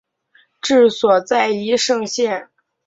[0.63, 2.49] 治所在宜盛县。